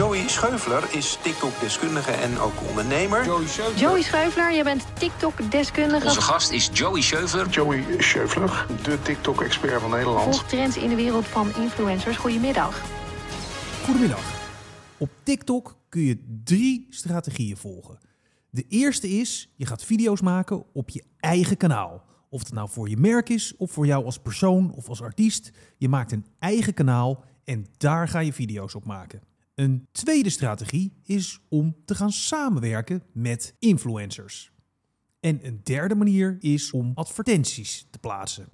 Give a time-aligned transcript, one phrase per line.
[0.00, 3.24] Joey Scheufler is TikTok-deskundige en ook ondernemer.
[3.76, 6.06] Joey Scheufler, je bent TikTok-deskundige.
[6.06, 7.48] Onze gast is Joey Scheufler.
[7.48, 10.22] Joey Scheufler, de TikTok-expert van Nederland.
[10.22, 12.16] Volgt trends in de wereld van influencers.
[12.16, 12.82] Goedemiddag.
[13.84, 14.20] Goedemiddag.
[14.98, 17.98] Op TikTok kun je drie strategieën volgen.
[18.50, 22.04] De eerste is, je gaat video's maken op je eigen kanaal.
[22.28, 25.50] Of het nou voor je merk is, of voor jou als persoon of als artiest.
[25.76, 29.28] Je maakt een eigen kanaal en daar ga je video's op maken.
[29.60, 34.52] Een tweede strategie is om te gaan samenwerken met influencers.
[35.20, 38.48] En een derde manier is om advertenties te plaatsen.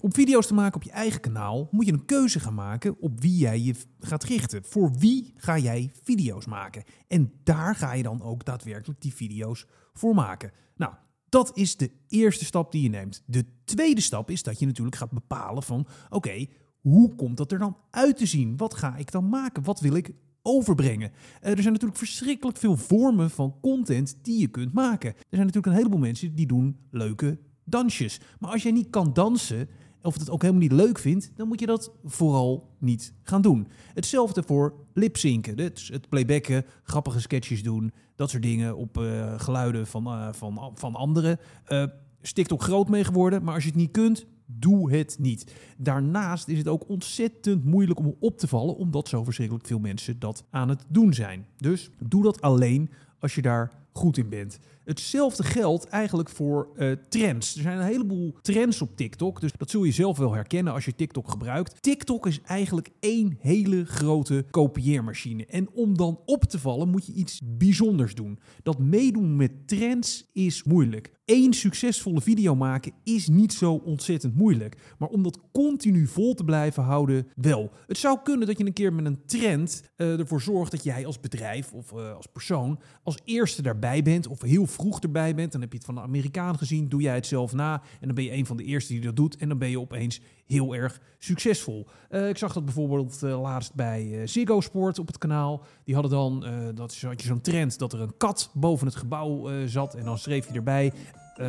[0.00, 3.20] Om video's te maken op je eigen kanaal moet je een keuze gaan maken op
[3.20, 4.64] wie jij je gaat richten.
[4.64, 6.84] Voor wie ga jij video's maken?
[7.06, 10.52] En daar ga je dan ook daadwerkelijk die video's voor maken.
[10.76, 10.94] Nou,
[11.28, 13.22] dat is de eerste stap die je neemt.
[13.26, 16.46] De tweede stap is dat je natuurlijk gaat bepalen van oké,
[16.80, 18.56] hoe komt dat er dan uit te zien?
[18.56, 19.62] Wat ga ik dan maken?
[19.62, 21.10] Wat wil ik overbrengen?
[21.10, 25.10] Uh, er zijn natuurlijk verschrikkelijk veel vormen van content die je kunt maken.
[25.10, 28.20] Er zijn natuurlijk een heleboel mensen die doen leuke dansjes.
[28.38, 29.68] Maar als jij niet kan dansen,
[30.02, 33.68] of het ook helemaal niet leuk vindt, dan moet je dat vooral niet gaan doen.
[33.94, 40.06] Hetzelfde voor lipzinken, het, playbacken, grappige sketches doen, dat soort dingen op uh, geluiden van,
[40.06, 41.38] uh, van, van anderen.
[41.68, 41.84] Uh,
[42.20, 45.54] is TikTok groot mee geworden, maar als je het niet kunt, doe het niet.
[45.76, 50.18] Daarnaast is het ook ontzettend moeilijk om op te vallen, omdat zo verschrikkelijk veel mensen
[50.18, 51.46] dat aan het doen zijn.
[51.56, 54.58] Dus doe dat alleen als je daar goed in bent.
[54.88, 57.56] Hetzelfde geldt eigenlijk voor uh, trends.
[57.56, 60.84] Er zijn een heleboel trends op TikTok, dus dat zul je zelf wel herkennen als
[60.84, 61.82] je TikTok gebruikt.
[61.82, 65.46] TikTok is eigenlijk één hele grote kopieermachine.
[65.46, 68.38] En om dan op te vallen moet je iets bijzonders doen.
[68.62, 71.16] Dat meedoen met trends is moeilijk.
[71.24, 74.94] Eén succesvolle video maken is niet zo ontzettend moeilijk.
[74.98, 77.70] Maar om dat continu vol te blijven houden, wel.
[77.86, 81.06] Het zou kunnen dat je een keer met een trend uh, ervoor zorgt dat jij
[81.06, 85.52] als bedrijf of uh, als persoon als eerste daarbij bent of heel vroeg erbij bent.
[85.52, 88.14] Dan heb je het van de Amerikaan gezien, doe jij het zelf na en dan
[88.14, 90.74] ben je een van de eerste die dat doet en dan ben je opeens heel
[90.74, 91.86] erg succesvol.
[92.10, 95.62] Uh, ik zag dat bijvoorbeeld uh, laatst bij uh, Ziggo Sport op het kanaal.
[95.84, 96.44] Die hadden dan,
[96.74, 100.18] dat is, je zo'n trend dat er een kat boven het gebouw zat en dan
[100.18, 100.92] schreef je erbij...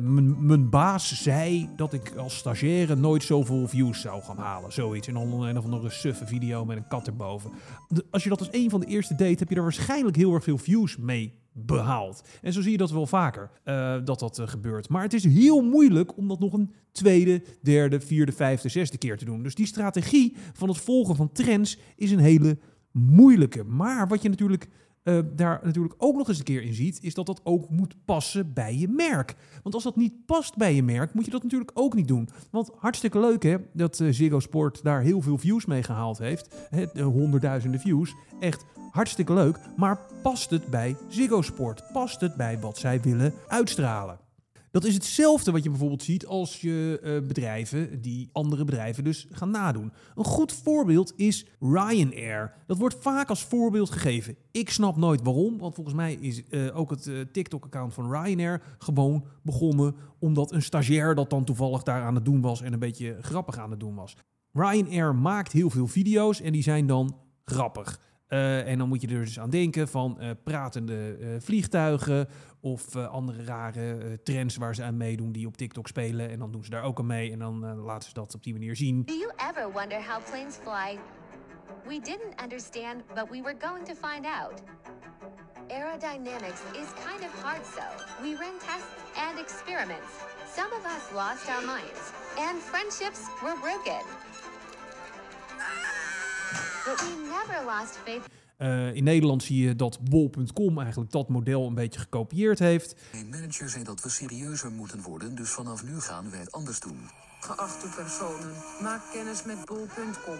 [0.00, 4.72] mijn baas zei dat ik als stagiaire nooit zoveel views zou gaan halen.
[4.72, 5.08] Zoiets.
[5.08, 7.50] En dan een of andere suffe video met een kat erboven.
[8.10, 10.44] Als je dat als een van de eerste deed, heb je er waarschijnlijk heel erg
[10.44, 12.22] veel views mee behaald.
[12.42, 14.88] En zo zie je dat wel vaker, uh, dat dat uh, gebeurt.
[14.88, 19.16] Maar het is heel moeilijk om dat nog een tweede, derde, vierde, vijfde, zesde keer
[19.16, 19.42] te doen.
[19.42, 22.58] Dus die strategie van het volgen van trends is een hele
[22.90, 23.64] moeilijke.
[23.64, 24.68] Maar wat je natuurlijk
[25.06, 27.94] uh, daar natuurlijk ook nog eens een keer in ziet, is dat dat ook moet
[28.04, 29.34] passen bij je merk.
[29.62, 32.28] Want als dat niet past bij je merk, moet je dat natuurlijk ook niet doen.
[32.50, 36.54] Want hartstikke leuk hè, dat uh, Ziggo Sport daar heel veel views mee gehaald heeft.
[36.70, 38.14] He, honderdduizenden views.
[38.40, 39.58] Echt hartstikke leuk.
[39.76, 41.82] Maar past het bij Ziggo Sport?
[41.92, 44.25] Past het bij wat zij willen uitstralen?
[44.76, 49.26] Dat is hetzelfde wat je bijvoorbeeld ziet als je uh, bedrijven die andere bedrijven dus
[49.30, 49.92] gaan nadoen.
[50.14, 52.54] Een goed voorbeeld is Ryanair.
[52.66, 54.36] Dat wordt vaak als voorbeeld gegeven.
[54.50, 58.62] Ik snap nooit waarom, want volgens mij is uh, ook het uh, TikTok-account van Ryanair
[58.78, 62.78] gewoon begonnen omdat een stagiair dat dan toevallig daar aan het doen was en een
[62.78, 64.16] beetje grappig aan het doen was.
[64.52, 68.00] Ryanair maakt heel veel video's en die zijn dan grappig.
[68.28, 72.28] Uh, en dan moet je er dus aan denken van uh, pratende uh, vliegtuigen
[72.60, 76.30] of andere rare trends waar ze aan meedoen die op TikTok spelen.
[76.30, 78.52] En dan doen ze daar ook aan mee en dan laten ze dat op die
[78.52, 79.04] manier zien.
[79.04, 80.98] Do you ever wonder how planes fly?
[81.86, 84.62] We didn't understand, but we were going to find out.
[85.68, 87.86] Aerodynamics is kind of hard so.
[88.22, 88.94] We ran tests
[89.26, 90.10] and experiments.
[90.58, 92.02] Some of us lost our minds,
[92.38, 94.02] and friendships were broken.
[98.58, 102.94] Uh, in Nederland zie je dat bol.com eigenlijk dat model een beetje gekopieerd heeft.
[103.12, 106.80] Mijn manager zei dat we serieuzer moeten worden, dus vanaf nu gaan wij het anders
[106.80, 106.98] doen.
[107.40, 108.52] Geachte personen,
[108.82, 110.38] maak kennis met bol.com.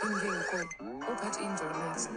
[0.00, 0.68] Een winkel
[1.12, 2.08] op het internet.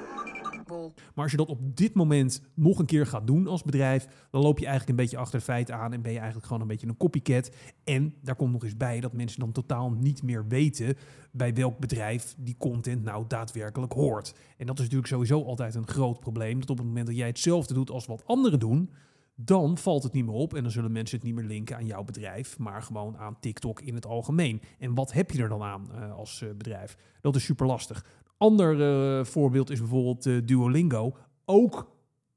[1.19, 4.42] Maar als je dat op dit moment nog een keer gaat doen als bedrijf, dan
[4.42, 6.68] loop je eigenlijk een beetje achter de feiten aan en ben je eigenlijk gewoon een
[6.68, 7.51] beetje een copycat.
[7.83, 10.95] En daar komt nog eens bij dat mensen dan totaal niet meer weten
[11.31, 14.36] bij welk bedrijf die content nou daadwerkelijk hoort.
[14.57, 16.60] En dat is natuurlijk sowieso altijd een groot probleem.
[16.60, 18.89] Dat op het moment dat jij hetzelfde doet als wat anderen doen,
[19.36, 21.86] dan valt het niet meer op en dan zullen mensen het niet meer linken aan
[21.86, 24.62] jouw bedrijf, maar gewoon aan TikTok in het algemeen.
[24.77, 26.98] En wat heb je er dan aan uh, als uh, bedrijf?
[27.21, 28.06] Dat is super lastig.
[28.39, 31.15] Ander uh, voorbeeld is bijvoorbeeld Duolingo.
[31.45, 31.88] Ook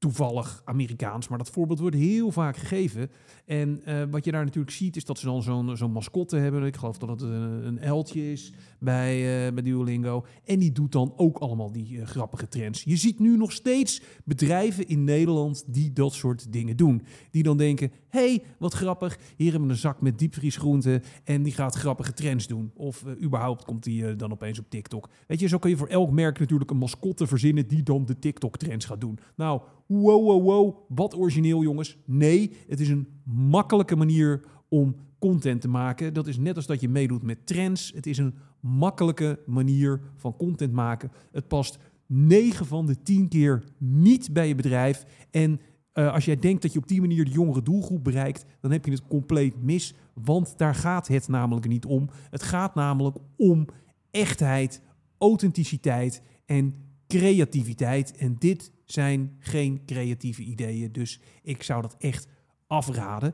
[0.03, 3.11] toevallig Amerikaans, maar dat voorbeeld wordt heel vaak gegeven.
[3.45, 6.63] En eh, wat je daar natuurlijk ziet, is dat ze dan zo'n zo'n mascotte hebben.
[6.63, 10.25] Ik geloof dat het een, een eltje is bij, uh, bij Duolingo.
[10.45, 12.83] En die doet dan ook allemaal die uh, grappige trends.
[12.83, 17.01] Je ziet nu nog steeds bedrijven in Nederland die dat soort dingen doen.
[17.31, 19.19] Die dan denken, hey, wat grappig.
[19.35, 22.71] Hier hebben we een zak met diepvriesgroenten en die gaat grappige trends doen.
[22.75, 25.09] Of überhaupt komt die dan opeens op TikTok.
[25.27, 28.19] Weet je, zo kun je voor elk merk natuurlijk een mascotte verzinnen die dan de
[28.19, 29.19] TikTok-trends gaat doen.
[29.35, 29.61] Nou,
[30.01, 31.97] wow, wow, wow, wat origineel jongens.
[32.05, 36.13] Nee, het is een makkelijke manier om content te maken.
[36.13, 37.91] Dat is net als dat je meedoet met trends.
[37.95, 41.11] Het is een makkelijke manier van content maken.
[41.31, 45.05] Het past 9 van de 10 keer niet bij je bedrijf.
[45.31, 45.59] En
[45.93, 48.85] uh, als jij denkt dat je op die manier de jongere doelgroep bereikt, dan heb
[48.85, 49.93] je het compleet mis.
[50.13, 52.09] Want daar gaat het namelijk niet om.
[52.29, 53.67] Het gaat namelijk om
[54.11, 54.81] echtheid,
[55.17, 56.75] authenticiteit en
[57.19, 58.17] creativiteit.
[58.17, 60.91] En dit zijn geen creatieve ideeën.
[60.91, 62.27] Dus ik zou dat echt
[62.67, 63.33] afraden.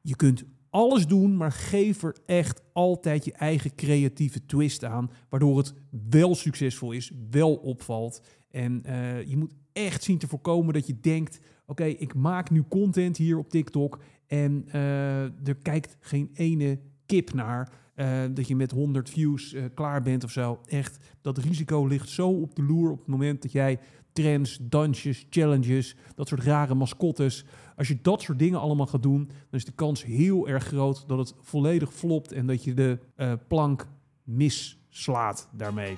[0.00, 5.58] Je kunt alles doen, maar geef er echt altijd je eigen creatieve twist aan, waardoor
[5.58, 5.74] het
[6.10, 8.22] wel succesvol is, wel opvalt.
[8.50, 12.64] En uh, je moet echt zien te voorkomen dat je denkt: oké, ik maak nu
[12.68, 17.72] content hier op TikTok en uh, er kijkt geen ene kip naar.
[17.96, 20.60] Uh, dat je met 100 views klaar bent of zo.
[20.66, 23.78] Echt, dat risico ligt zo op de loer op het moment dat jij
[24.14, 27.44] trends, dansjes, challenges, dat soort rare mascottes.
[27.76, 31.08] Als je dat soort dingen allemaal gaat doen, dan is de kans heel erg groot
[31.08, 33.86] dat het volledig flopt en dat je de uh, plank
[34.24, 35.96] misslaat daarmee.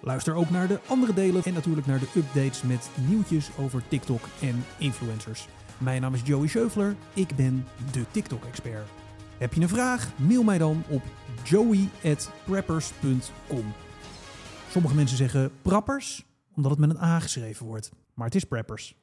[0.00, 4.20] Luister ook naar de andere delen en natuurlijk naar de updates met nieuwtjes over TikTok
[4.40, 5.48] en influencers.
[5.78, 9.01] Mijn naam is Joey Scheufler, ik ben de TikTok-expert.
[9.38, 10.10] Heb je een vraag?
[10.16, 11.02] Mail mij dan op
[11.44, 13.72] joey.preppers.com.
[14.68, 17.90] Sommige mensen zeggen prappers, omdat het met een A geschreven wordt.
[18.14, 18.96] Maar het is preppers.